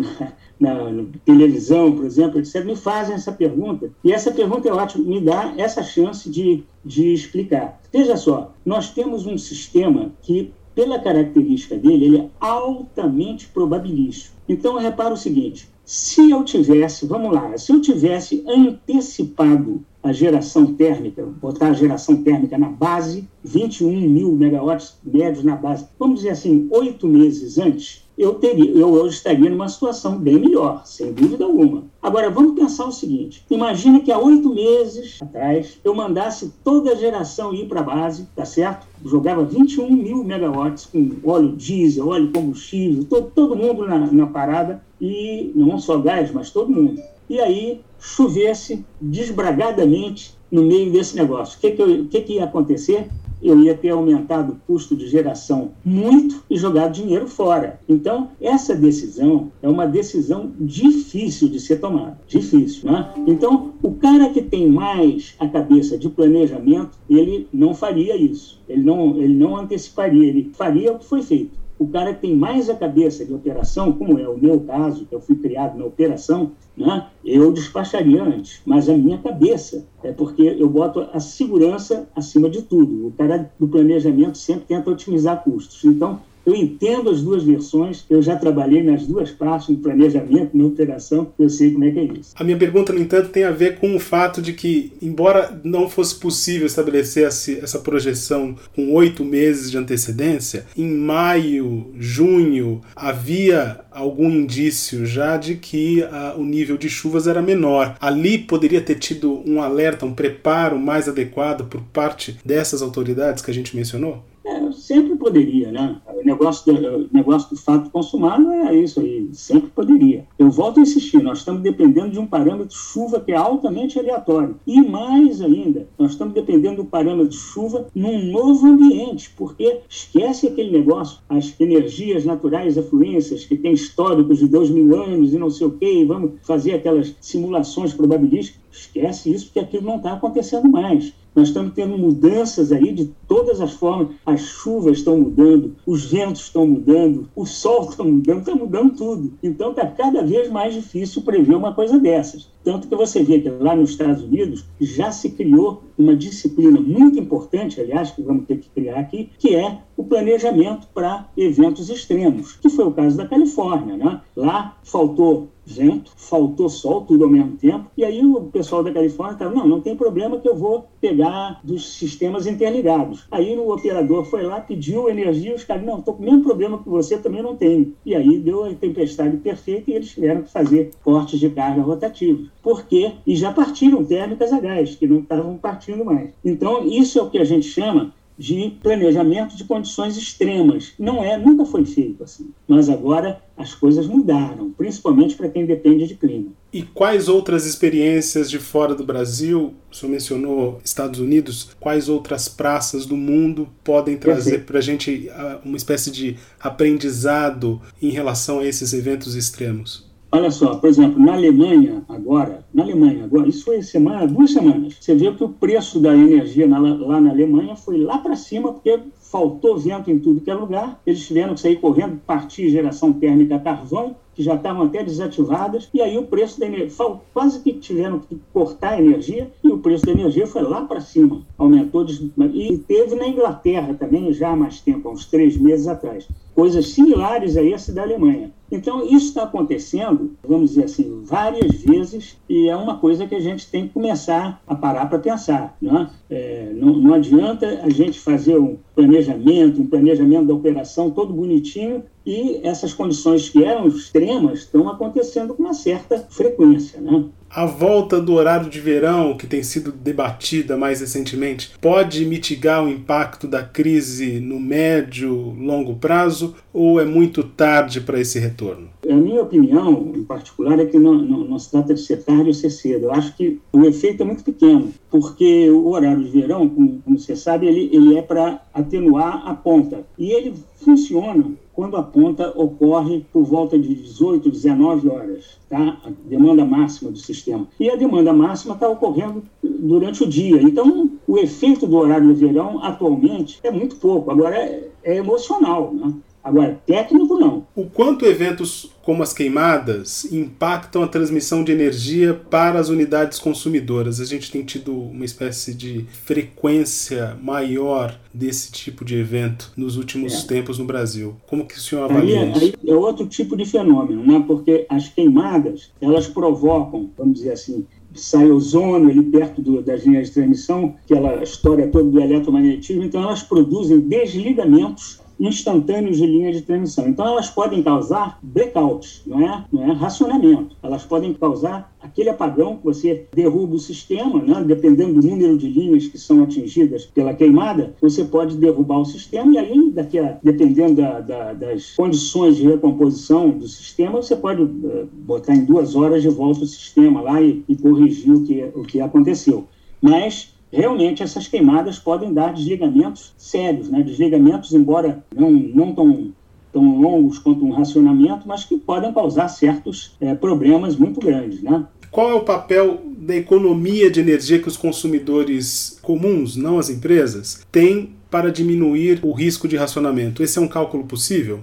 na, 0.58 0.90
na, 0.90 1.04
televisão, 1.24 1.92
por 1.92 2.04
exemplo, 2.04 2.40
etc., 2.40 2.64
me 2.64 2.74
fazem 2.74 3.14
essa 3.14 3.30
pergunta. 3.30 3.92
E 4.02 4.12
essa 4.12 4.32
pergunta 4.32 4.68
é 4.68 4.72
ótima, 4.72 5.04
me 5.04 5.20
dá 5.20 5.54
essa 5.56 5.84
chance 5.84 6.28
de, 6.28 6.64
de 6.84 7.12
explicar. 7.12 7.80
Veja 7.92 8.16
só, 8.16 8.52
nós 8.66 8.90
temos 8.90 9.24
um 9.24 9.38
sistema 9.38 10.10
que, 10.20 10.52
pela 10.74 10.98
característica 10.98 11.76
dele, 11.76 12.06
ele 12.06 12.18
é 12.18 12.30
altamente 12.40 13.46
probabilístico. 13.46 14.37
Então, 14.48 14.78
repara 14.78 15.12
o 15.12 15.16
seguinte: 15.16 15.68
se 15.84 16.30
eu 16.30 16.42
tivesse, 16.44 17.06
vamos 17.06 17.32
lá, 17.32 17.56
se 17.58 17.72
eu 17.72 17.80
tivesse 17.80 18.44
antecipado 18.46 19.84
a 20.02 20.12
geração 20.12 20.74
térmica, 20.74 21.24
botar 21.24 21.68
a 21.68 21.72
geração 21.72 22.22
térmica 22.22 22.56
na 22.56 22.68
base, 22.68 23.28
21 23.44 24.08
mil 24.08 24.32
megawatts 24.32 24.96
médios 25.04 25.44
na 25.44 25.56
base, 25.56 25.86
vamos 25.98 26.20
dizer 26.20 26.30
assim, 26.30 26.68
oito 26.70 27.06
meses 27.06 27.58
antes, 27.58 28.07
eu, 28.18 28.34
teria, 28.34 28.70
eu 28.72 28.88
hoje 28.88 29.16
estaria 29.16 29.48
numa 29.48 29.68
situação 29.68 30.18
bem 30.18 30.38
melhor, 30.38 30.82
sem 30.84 31.12
dúvida 31.12 31.44
alguma. 31.44 31.84
Agora, 32.02 32.28
vamos 32.28 32.58
pensar 32.58 32.86
o 32.86 32.92
seguinte: 32.92 33.44
imagina 33.48 34.00
que 34.00 34.10
há 34.10 34.18
oito 34.18 34.52
meses 34.52 35.18
atrás 35.22 35.78
eu 35.84 35.94
mandasse 35.94 36.52
toda 36.64 36.92
a 36.92 36.96
geração 36.96 37.54
ir 37.54 37.66
para 37.68 37.80
a 37.80 37.84
base, 37.84 38.26
tá 38.34 38.44
certo? 38.44 38.86
Jogava 39.04 39.44
21 39.44 39.90
mil 39.90 40.24
megawatts 40.24 40.86
com 40.86 41.10
óleo 41.24 41.54
diesel, 41.56 42.08
óleo 42.08 42.32
combustível, 42.32 43.04
todo, 43.04 43.30
todo 43.34 43.56
mundo 43.56 43.86
na, 43.86 43.98
na 43.98 44.26
parada, 44.26 44.82
e 45.00 45.52
não 45.54 45.78
só 45.78 45.98
gás, 45.98 46.32
mas 46.32 46.50
todo 46.50 46.70
mundo. 46.70 47.00
E 47.30 47.38
aí 47.40 47.80
chovesse 48.00 48.84
desbragadamente 49.00 50.36
no 50.50 50.62
meio 50.62 50.90
desse 50.90 51.14
negócio. 51.14 51.56
O 51.58 51.60
que, 51.60 51.70
que, 51.72 52.04
que, 52.04 52.20
que 52.22 52.32
ia 52.34 52.44
acontecer? 52.44 53.08
Eu 53.42 53.58
ia 53.60 53.74
ter 53.74 53.90
aumentado 53.90 54.52
o 54.52 54.56
custo 54.66 54.96
de 54.96 55.06
geração 55.08 55.72
muito 55.84 56.42
e 56.50 56.56
jogado 56.56 56.92
dinheiro 56.92 57.26
fora. 57.26 57.80
Então, 57.88 58.30
essa 58.40 58.74
decisão 58.74 59.50
é 59.62 59.68
uma 59.68 59.86
decisão 59.86 60.52
difícil 60.58 61.48
de 61.48 61.60
ser 61.60 61.76
tomada. 61.76 62.18
Difícil, 62.26 62.90
né? 62.90 63.12
Então, 63.26 63.72
o 63.82 63.92
cara 63.94 64.30
que 64.30 64.42
tem 64.42 64.68
mais 64.68 65.34
a 65.38 65.46
cabeça 65.46 65.96
de 65.96 66.08
planejamento, 66.08 66.98
ele 67.08 67.46
não 67.52 67.74
faria 67.74 68.16
isso. 68.16 68.60
Ele 68.68 68.82
não, 68.82 69.16
ele 69.16 69.34
não 69.34 69.56
anteciparia, 69.56 70.26
ele 70.26 70.50
faria 70.54 70.92
o 70.92 70.98
que 70.98 71.06
foi 71.06 71.22
feito 71.22 71.67
o 71.78 71.86
cara 71.86 72.12
que 72.12 72.22
tem 72.22 72.34
mais 72.34 72.68
a 72.68 72.74
cabeça 72.74 73.24
de 73.24 73.32
operação, 73.32 73.92
como 73.92 74.18
é 74.18 74.28
o 74.28 74.36
meu 74.36 74.60
caso, 74.60 75.06
que 75.06 75.14
eu 75.14 75.20
fui 75.20 75.36
criado 75.36 75.78
na 75.78 75.84
operação, 75.84 76.52
né, 76.76 77.06
eu 77.24 77.52
despacharia 77.52 78.22
antes. 78.22 78.60
Mas 78.66 78.88
a 78.88 78.96
minha 78.96 79.18
cabeça 79.18 79.86
é 80.02 80.12
porque 80.12 80.42
eu 80.42 80.68
boto 80.68 81.08
a 81.12 81.20
segurança 81.20 82.08
acima 82.16 82.50
de 82.50 82.62
tudo. 82.62 83.06
O 83.06 83.12
cara 83.12 83.50
do 83.58 83.68
planejamento 83.68 84.36
sempre 84.36 84.66
tenta 84.66 84.90
otimizar 84.90 85.42
custos. 85.42 85.84
Então, 85.84 86.20
eu 86.48 86.56
entendo 86.56 87.10
as 87.10 87.22
duas 87.22 87.44
versões, 87.44 88.04
eu 88.08 88.22
já 88.22 88.36
trabalhei 88.36 88.82
nas 88.82 89.06
duas 89.06 89.30
partes, 89.30 89.68
no 89.68 89.76
planejamento, 89.76 90.56
na 90.56 90.64
operação, 90.64 91.30
eu 91.38 91.50
sei 91.50 91.72
como 91.72 91.84
é 91.84 91.90
que 91.90 91.98
é 91.98 92.04
isso. 92.04 92.34
A 92.34 92.44
minha 92.44 92.56
pergunta, 92.56 92.92
no 92.92 93.00
entanto, 93.00 93.28
tem 93.28 93.44
a 93.44 93.50
ver 93.50 93.78
com 93.78 93.94
o 93.94 94.00
fato 94.00 94.40
de 94.40 94.52
que, 94.52 94.92
embora 95.02 95.60
não 95.62 95.88
fosse 95.88 96.14
possível 96.14 96.66
estabelecer 96.66 97.26
essa 97.26 97.78
projeção 97.80 98.56
com 98.74 98.94
oito 98.94 99.24
meses 99.24 99.70
de 99.70 99.76
antecedência, 99.76 100.66
em 100.76 100.90
maio, 100.90 101.92
junho, 101.98 102.80
havia 102.96 103.80
algum 103.90 104.30
indício 104.30 105.04
já 105.04 105.36
de 105.36 105.56
que 105.56 106.02
uh, 106.02 106.40
o 106.40 106.44
nível 106.44 106.78
de 106.78 106.88
chuvas 106.88 107.26
era 107.26 107.42
menor. 107.42 107.96
Ali 108.00 108.38
poderia 108.38 108.80
ter 108.80 108.94
tido 108.94 109.42
um 109.46 109.60
alerta, 109.60 110.06
um 110.06 110.14
preparo 110.14 110.78
mais 110.78 111.08
adequado 111.08 111.68
por 111.68 111.82
parte 111.82 112.38
dessas 112.44 112.80
autoridades 112.80 113.42
que 113.42 113.50
a 113.50 113.54
gente 113.54 113.76
mencionou? 113.76 114.24
É, 114.46 114.72
sempre 114.72 115.14
poderia, 115.16 115.70
né? 115.70 115.96
Negócio, 116.28 116.74
do, 116.74 117.08
negócio 117.10 117.48
do 117.48 117.56
fato 117.56 117.90
consumado 117.90 118.50
é 118.50 118.76
isso 118.76 119.00
aí, 119.00 119.30
sempre 119.32 119.70
poderia. 119.70 120.26
Eu 120.38 120.50
volto 120.50 120.78
a 120.78 120.82
insistir, 120.82 121.22
nós 121.22 121.38
estamos 121.38 121.62
dependendo 121.62 122.10
de 122.10 122.18
um 122.18 122.26
parâmetro 122.26 122.68
de 122.68 122.74
chuva 122.74 123.18
que 123.18 123.32
é 123.32 123.36
altamente 123.36 123.98
aleatório. 123.98 124.56
E 124.66 124.82
mais 124.82 125.40
ainda, 125.40 125.88
nós 125.98 126.10
estamos 126.10 126.34
dependendo 126.34 126.82
do 126.82 126.84
parâmetro 126.84 127.28
de 127.28 127.36
chuva 127.36 127.86
num 127.94 128.30
novo 128.30 128.66
ambiente, 128.66 129.30
porque 129.38 129.80
esquece 129.88 130.48
aquele 130.48 130.70
negócio, 130.70 131.18
as 131.30 131.58
energias 131.58 132.26
naturais 132.26 132.76
afluências 132.76 133.46
que 133.46 133.56
tem 133.56 133.72
históricos 133.72 134.38
de 134.38 134.48
dois 134.48 134.68
mil 134.68 134.94
anos 135.02 135.32
e 135.32 135.38
não 135.38 135.48
sei 135.48 135.66
o 135.66 135.70
quê, 135.70 136.02
e 136.02 136.04
vamos 136.04 136.32
fazer 136.42 136.74
aquelas 136.74 137.16
simulações 137.22 137.94
probabilísticas. 137.94 138.67
Esquece 138.78 139.32
isso, 139.32 139.46
porque 139.46 139.60
aquilo 139.60 139.86
não 139.86 139.96
está 139.96 140.12
acontecendo 140.12 140.68
mais. 140.68 141.12
Nós 141.34 141.48
estamos 141.48 141.72
tendo 141.72 141.96
mudanças 141.96 142.72
aí 142.72 142.92
de 142.92 143.12
todas 143.28 143.60
as 143.60 143.72
formas. 143.72 144.08
As 144.26 144.40
chuvas 144.40 144.98
estão 144.98 145.18
mudando, 145.18 145.76
os 145.86 146.04
ventos 146.10 146.42
estão 146.42 146.66
mudando, 146.66 147.28
o 147.36 147.46
sol 147.46 147.88
está 147.88 148.02
mudando, 148.04 148.40
está 148.40 148.54
mudando 148.54 148.96
tudo. 148.96 149.32
Então 149.42 149.70
está 149.70 149.86
cada 149.86 150.22
vez 150.22 150.50
mais 150.50 150.74
difícil 150.74 151.22
prever 151.22 151.54
uma 151.54 151.72
coisa 151.72 151.98
dessas. 151.98 152.50
Tanto 152.64 152.88
que 152.88 152.96
você 152.96 153.22
vê 153.22 153.40
que 153.40 153.48
lá 153.48 153.76
nos 153.76 153.90
Estados 153.90 154.22
Unidos 154.22 154.64
já 154.80 155.10
se 155.10 155.30
criou 155.30 155.84
uma 155.96 156.16
disciplina 156.16 156.80
muito 156.80 157.18
importante, 157.18 157.80
aliás, 157.80 158.10
que 158.10 158.20
vamos 158.20 158.46
ter 158.46 158.58
que 158.58 158.68
criar 158.70 158.98
aqui, 158.98 159.30
que 159.38 159.54
é 159.54 159.78
o 159.96 160.04
planejamento 160.04 160.88
para 160.92 161.28
eventos 161.36 161.88
extremos, 161.88 162.52
que 162.52 162.68
foi 162.68 162.84
o 162.84 162.92
caso 162.92 163.16
da 163.16 163.26
Califórnia. 163.26 163.96
Né? 163.96 164.20
Lá 164.36 164.76
faltou 164.82 165.48
vento, 165.68 166.12
faltou 166.16 166.68
sol, 166.68 167.02
tudo 167.02 167.24
ao 167.24 167.30
mesmo 167.30 167.56
tempo, 167.56 167.90
e 167.96 168.04
aí 168.04 168.24
o 168.24 168.42
pessoal 168.44 168.82
da 168.82 168.92
Califórnia 168.92 169.34
estava, 169.34 169.54
não, 169.54 169.66
não 169.66 169.80
tem 169.80 169.96
problema 169.96 170.38
que 170.38 170.48
eu 170.48 170.56
vou 170.56 170.86
pegar 171.00 171.60
dos 171.62 171.96
sistemas 171.98 172.46
interligados. 172.46 173.26
Aí 173.30 173.56
o 173.56 173.72
operador 173.72 174.24
foi 174.24 174.42
lá, 174.42 174.60
pediu 174.60 175.08
energia, 175.08 175.54
os 175.54 175.64
caras, 175.64 175.84
não, 175.84 175.98
estou 175.98 176.14
com 176.14 176.22
o 176.22 176.24
mesmo 176.24 176.42
problema 176.42 176.78
que 176.82 176.88
você, 176.88 177.18
também 177.18 177.42
não 177.42 177.56
tenho. 177.56 177.94
E 178.04 178.14
aí 178.14 178.38
deu 178.38 178.64
a 178.64 178.74
tempestade 178.74 179.36
perfeita 179.36 179.90
e 179.90 179.94
eles 179.94 180.10
tiveram 180.10 180.42
que 180.42 180.50
fazer 180.50 180.90
cortes 181.04 181.38
de 181.38 181.50
carga 181.50 181.82
rotativos. 181.82 182.48
Por 182.62 182.84
quê? 182.84 183.12
E 183.26 183.36
já 183.36 183.52
partiram 183.52 184.04
térmicas 184.04 184.52
a 184.52 184.60
gás, 184.60 184.94
que 184.94 185.06
não 185.06 185.20
estavam 185.20 185.56
partindo 185.56 186.04
mais. 186.04 186.30
Então, 186.44 186.86
isso 186.86 187.18
é 187.18 187.22
o 187.22 187.30
que 187.30 187.38
a 187.38 187.44
gente 187.44 187.66
chama 187.66 188.12
de 188.38 188.78
planejamento 188.80 189.56
de 189.56 189.64
condições 189.64 190.16
extremas. 190.16 190.92
Não 190.98 191.22
é, 191.22 191.36
nunca 191.36 191.66
foi 191.66 191.84
feito 191.84 192.22
assim. 192.22 192.50
Mas 192.68 192.88
agora 192.88 193.42
as 193.56 193.74
coisas 193.74 194.06
mudaram, 194.06 194.70
principalmente 194.70 195.34
para 195.34 195.48
quem 195.48 195.66
depende 195.66 196.06
de 196.06 196.14
clima. 196.14 196.52
E 196.72 196.82
quais 196.82 197.28
outras 197.28 197.66
experiências 197.66 198.48
de 198.48 198.58
fora 198.58 198.94
do 198.94 199.04
Brasil, 199.04 199.74
o 199.90 199.94
senhor 199.94 200.12
mencionou 200.12 200.78
Estados 200.84 201.18
Unidos, 201.18 201.70
quais 201.80 202.08
outras 202.08 202.48
praças 202.48 203.04
do 203.04 203.16
mundo 203.16 203.68
podem 203.82 204.16
trazer 204.16 204.64
para 204.64 204.78
a 204.78 204.82
gente 204.82 205.28
ah, 205.30 205.60
uma 205.64 205.76
espécie 205.76 206.10
de 206.10 206.36
aprendizado 206.60 207.80
em 208.00 208.10
relação 208.10 208.60
a 208.60 208.66
esses 208.66 208.92
eventos 208.92 209.34
extremos? 209.34 210.07
Olha 210.30 210.50
só, 210.50 210.76
por 210.76 210.90
exemplo, 210.90 211.18
na 211.18 211.32
Alemanha, 211.32 212.04
agora, 212.06 212.62
na 212.74 212.82
Alemanha, 212.82 213.24
agora, 213.24 213.48
isso 213.48 213.64
foi 213.64 213.80
semana, 213.80 214.26
duas 214.26 214.52
semanas, 214.52 214.94
você 215.00 215.14
viu 215.14 215.34
que 215.34 215.42
o 215.42 215.48
preço 215.48 215.98
da 215.98 216.14
energia 216.14 216.66
na, 216.66 216.78
lá 216.78 217.18
na 217.18 217.30
Alemanha 217.30 217.74
foi 217.74 217.96
lá 217.96 218.18
para 218.18 218.36
cima, 218.36 218.74
porque 218.74 219.00
faltou 219.22 219.78
vento 219.78 220.10
em 220.10 220.18
tudo 220.18 220.42
que 220.42 220.50
é 220.50 220.54
lugar, 220.54 221.00
eles 221.06 221.26
tiveram 221.26 221.54
que 221.54 221.60
sair 221.60 221.76
correndo, 221.76 222.20
partir 222.26 222.68
geração 222.68 223.10
térmica 223.10 223.58
carvão, 223.58 224.16
que 224.34 224.42
já 224.42 224.54
estavam 224.54 224.84
até 224.84 225.02
desativadas, 225.02 225.88
e 225.94 226.02
aí 226.02 226.18
o 226.18 226.26
preço 226.26 226.60
da 226.60 226.66
energia, 226.66 226.94
quase 227.32 227.60
que 227.60 227.72
tiveram 227.72 228.18
que 228.18 228.38
cortar 228.52 228.92
a 228.92 229.00
energia, 229.00 229.50
e 229.64 229.68
o 229.68 229.78
preço 229.78 230.04
da 230.04 230.12
energia 230.12 230.46
foi 230.46 230.62
lá 230.62 230.82
para 230.82 231.00
cima, 231.00 231.40
aumentou, 231.56 232.04
e 232.52 232.76
teve 232.76 233.14
na 233.14 233.26
Inglaterra 233.26 233.94
também 233.94 234.30
já 234.34 234.50
há 234.50 234.56
mais 234.56 234.78
tempo, 234.80 235.08
há 235.08 235.12
uns 235.12 235.24
três 235.24 235.56
meses 235.56 235.88
atrás, 235.88 236.28
coisas 236.58 236.88
similares 236.88 237.56
a 237.56 237.64
essa 237.64 237.92
da 237.92 238.02
Alemanha. 238.02 238.50
Então, 238.68 239.06
isso 239.06 239.28
está 239.28 239.44
acontecendo, 239.44 240.32
vamos 240.42 240.70
dizer 240.70 240.86
assim, 240.86 241.22
várias 241.22 241.82
vezes, 241.82 242.36
e 242.48 242.68
é 242.68 242.74
uma 242.74 242.98
coisa 242.98 243.28
que 243.28 243.34
a 243.36 243.40
gente 243.40 243.70
tem 243.70 243.86
que 243.86 243.94
começar 243.94 244.60
a 244.66 244.74
parar 244.74 245.06
para 245.06 245.20
pensar. 245.20 245.76
Né? 245.80 246.10
É, 246.28 246.72
não, 246.74 246.96
não 246.96 247.14
adianta 247.14 247.80
a 247.84 247.88
gente 247.88 248.18
fazer 248.18 248.58
um 248.58 248.76
planejamento, 248.92 249.80
um 249.80 249.86
planejamento 249.86 250.48
da 250.48 250.54
operação 250.54 251.12
todo 251.12 251.32
bonitinho, 251.32 252.02
e 252.26 252.58
essas 252.64 252.92
condições 252.92 253.48
que 253.48 253.62
eram 253.62 253.86
extremas 253.86 254.58
estão 254.58 254.88
acontecendo 254.88 255.54
com 255.54 255.62
uma 255.62 255.74
certa 255.74 256.18
frequência. 256.28 257.00
Né? 257.00 257.24
A 257.50 257.64
volta 257.64 258.20
do 258.20 258.34
horário 258.34 258.68
de 258.68 258.78
verão, 258.78 259.36
que 259.36 259.46
tem 259.46 259.62
sido 259.62 259.90
debatida 259.90 260.76
mais 260.76 261.00
recentemente, 261.00 261.72
pode 261.80 262.24
mitigar 262.26 262.84
o 262.84 262.90
impacto 262.90 263.48
da 263.48 263.62
crise 263.62 264.38
no 264.38 264.60
médio, 264.60 265.32
longo 265.34 265.96
prazo 265.96 266.54
ou 266.72 267.00
é 267.00 267.06
muito 267.06 267.42
tarde 267.42 268.02
para 268.02 268.20
esse 268.20 268.38
retorno? 268.38 268.90
A 269.08 269.14
minha 269.14 269.42
opinião, 269.42 270.12
em 270.14 270.22
particular, 270.22 270.78
é 270.78 270.84
que 270.84 270.98
não, 270.98 271.14
não, 271.14 271.38
não, 271.44 271.58
se 271.58 271.70
trata 271.70 271.94
de 271.94 272.00
ser 272.00 272.22
tarde 272.24 272.48
ou 272.48 272.54
ser 272.54 272.70
cedo. 272.70 273.04
Eu 273.04 273.12
acho 273.12 273.34
que 273.36 273.58
o 273.72 273.84
efeito 273.84 274.22
é 274.22 274.26
muito 274.26 274.44
pequeno, 274.44 274.92
porque 275.10 275.70
o 275.70 275.88
horário 275.88 276.22
de 276.22 276.30
verão, 276.30 276.68
como, 276.68 277.00
como 277.02 277.18
você 277.18 277.34
sabe, 277.34 277.66
ele, 277.66 277.88
ele 277.92 278.16
é 278.16 278.22
para 278.22 278.62
atenuar 278.74 279.46
a 279.46 279.54
ponta. 279.54 280.04
E 280.18 280.30
ele 280.30 280.54
funciona 280.76 281.52
quando 281.72 281.96
a 281.96 282.02
ponta 282.02 282.52
ocorre 282.56 283.24
por 283.32 283.44
volta 283.44 283.78
de 283.78 283.94
18, 283.94 284.50
19 284.50 285.08
horas, 285.08 285.58
tá? 285.70 286.00
A 286.04 286.10
demanda 286.28 286.64
máxima 286.64 287.10
do 287.10 287.18
sistema. 287.18 287.68
E 287.78 287.88
a 287.88 287.94
demanda 287.94 288.32
máxima 288.32 288.74
está 288.74 288.88
ocorrendo 288.88 289.44
durante 289.62 290.24
o 290.24 290.26
dia. 290.26 290.60
Então, 290.60 291.08
o 291.26 291.38
efeito 291.38 291.86
do 291.86 291.96
horário 291.96 292.34
de 292.34 292.46
verão, 292.46 292.82
atualmente, 292.82 293.60
é 293.62 293.70
muito 293.70 293.96
pouco. 293.96 294.30
Agora, 294.30 294.56
é, 294.56 294.88
é 295.04 295.16
emocional, 295.18 295.94
né? 295.94 296.12
Agora, 296.42 296.80
técnico 296.86 297.38
não. 297.38 297.66
O 297.74 297.84
quanto 297.84 298.24
eventos 298.24 298.90
como 299.02 299.22
as 299.22 299.32
queimadas 299.32 300.30
impactam 300.30 301.02
a 301.02 301.08
transmissão 301.08 301.64
de 301.64 301.72
energia 301.72 302.34
para 302.34 302.78
as 302.78 302.88
unidades 302.88 303.38
consumidoras? 303.38 304.20
A 304.20 304.24
gente 304.24 304.50
tem 304.50 304.62
tido 304.62 304.94
uma 304.94 305.24
espécie 305.24 305.74
de 305.74 306.06
frequência 306.24 307.36
maior 307.42 308.18
desse 308.32 308.70
tipo 308.70 309.04
de 309.04 309.16
evento 309.16 309.72
nos 309.76 309.96
últimos 309.96 310.44
é. 310.44 310.46
tempos 310.46 310.78
no 310.78 310.84
Brasil. 310.84 311.36
Como 311.46 311.66
que 311.66 311.76
o 311.76 311.80
senhor 311.80 312.04
avalia 312.04 312.42
aí, 312.42 312.50
isso? 312.50 312.64
Aí 312.64 312.74
é 312.86 312.94
outro 312.94 313.26
tipo 313.26 313.56
de 313.56 313.64
fenômeno, 313.64 314.24
né? 314.24 314.44
porque 314.46 314.86
as 314.88 315.08
queimadas, 315.08 315.90
elas 316.00 316.26
provocam, 316.26 317.10
vamos 317.16 317.38
dizer 317.38 317.52
assim, 317.52 317.86
sai 318.14 318.50
ozônio 318.50 319.10
ali 319.10 319.22
perto 319.22 319.60
do, 319.60 319.82
das 319.82 320.04
linhas 320.04 320.28
de 320.28 320.34
transmissão, 320.34 320.96
aquela 321.04 321.42
história 321.42 321.88
toda 321.88 322.10
do 322.10 322.20
eletromagnetismo, 322.20 323.04
então 323.04 323.22
elas 323.22 323.42
produzem 323.42 324.00
desligamentos 324.00 325.20
instantâneos 325.38 326.16
de 326.16 326.26
linha 326.26 326.52
de 326.52 326.62
transmissão. 326.62 327.08
Então, 327.08 327.26
elas 327.26 327.50
podem 327.50 327.82
causar 327.82 328.38
blackouts, 328.42 329.22
não 329.26 329.40
é, 329.40 329.64
não 329.72 329.82
é 329.90 329.92
racionamento. 329.92 330.76
Elas 330.82 331.04
podem 331.04 331.32
causar 331.34 331.92
aquele 332.00 332.30
apagão 332.30 332.76
que 332.76 332.84
você 332.84 333.26
derruba 333.34 333.76
o 333.76 333.78
sistema, 333.78 334.42
né? 334.42 334.62
dependendo 334.64 335.20
do 335.20 335.26
número 335.26 335.56
de 335.56 335.68
linhas 335.68 336.06
que 336.06 336.18
são 336.18 336.42
atingidas 336.42 337.06
pela 337.06 337.34
queimada, 337.34 337.94
você 338.00 338.24
pode 338.24 338.56
derrubar 338.56 339.00
o 339.00 339.04
sistema 339.04 339.52
e 339.52 339.58
aí, 339.58 339.90
daqui 339.90 340.18
a, 340.18 340.38
dependendo 340.42 340.94
da, 340.94 341.20
da, 341.20 341.52
das 341.52 341.94
condições 341.96 342.56
de 342.56 342.66
recomposição 342.66 343.50
do 343.50 343.66
sistema, 343.66 344.22
você 344.22 344.36
pode 344.36 344.62
uh, 344.62 345.08
botar 345.12 345.54
em 345.54 345.64
duas 345.64 345.94
horas 345.94 346.22
de 346.22 346.28
volta 346.28 346.64
o 346.64 346.66
sistema 346.66 347.20
lá 347.20 347.40
e, 347.40 347.64
e 347.68 347.76
corrigir 347.76 348.32
o 348.32 348.44
que, 348.44 348.70
o 348.74 348.82
que 348.82 349.00
aconteceu. 349.00 349.66
Mas 350.00 350.54
realmente 350.72 351.22
essas 351.22 351.48
queimadas 351.48 351.98
podem 351.98 352.32
dar 352.32 352.52
desligamentos 352.52 353.34
sérios, 353.36 353.90
né? 353.90 354.02
desligamentos, 354.02 354.72
embora 354.72 355.24
não, 355.34 355.50
não 355.50 355.94
tão, 355.94 356.32
tão 356.72 357.00
longos 357.00 357.38
quanto 357.38 357.64
um 357.64 357.70
racionamento, 357.70 358.46
mas 358.46 358.64
que 358.64 358.76
podem 358.76 359.12
causar 359.12 359.48
certos 359.48 360.16
é, 360.20 360.34
problemas 360.34 360.96
muito 360.96 361.20
grandes. 361.20 361.62
Né? 361.62 361.84
Qual 362.10 362.30
é 362.30 362.34
o 362.34 362.40
papel 362.40 363.00
da 363.18 363.36
economia 363.36 364.10
de 364.10 364.20
energia 364.20 364.58
que 364.58 364.68
os 364.68 364.76
consumidores 364.76 365.98
comuns, 366.02 366.56
não 366.56 366.78
as 366.78 366.88
empresas, 366.88 367.66
têm 367.70 368.14
para 368.30 368.50
diminuir 368.50 369.20
o 369.22 369.32
risco 369.32 369.66
de 369.66 369.76
racionamento? 369.76 370.42
Esse 370.42 370.58
é 370.58 370.62
um 370.62 370.68
cálculo 370.68 371.04
possível? 371.04 371.60